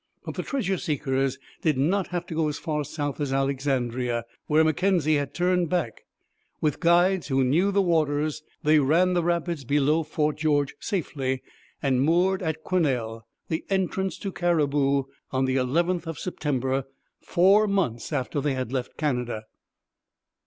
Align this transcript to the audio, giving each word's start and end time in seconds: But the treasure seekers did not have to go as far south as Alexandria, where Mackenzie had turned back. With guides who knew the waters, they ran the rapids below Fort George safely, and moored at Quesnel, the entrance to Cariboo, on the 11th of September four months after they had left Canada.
But 0.25 0.33
the 0.33 0.41
treasure 0.41 0.79
seekers 0.79 1.37
did 1.61 1.77
not 1.77 2.07
have 2.07 2.25
to 2.25 2.33
go 2.33 2.47
as 2.47 2.57
far 2.57 2.83
south 2.83 3.21
as 3.21 3.31
Alexandria, 3.31 4.25
where 4.47 4.63
Mackenzie 4.63 5.17
had 5.17 5.31
turned 5.35 5.69
back. 5.69 6.05
With 6.59 6.79
guides 6.79 7.27
who 7.27 7.43
knew 7.43 7.69
the 7.71 7.83
waters, 7.83 8.41
they 8.63 8.79
ran 8.79 9.13
the 9.13 9.21
rapids 9.21 9.63
below 9.63 10.01
Fort 10.01 10.37
George 10.37 10.73
safely, 10.79 11.43
and 11.83 12.01
moored 12.01 12.41
at 12.41 12.63
Quesnel, 12.63 13.27
the 13.47 13.63
entrance 13.69 14.17
to 14.17 14.31
Cariboo, 14.31 15.03
on 15.29 15.45
the 15.45 15.57
11th 15.57 16.07
of 16.07 16.17
September 16.17 16.85
four 17.19 17.67
months 17.67 18.11
after 18.11 18.41
they 18.41 18.55
had 18.55 18.71
left 18.71 18.97
Canada. 18.97 19.45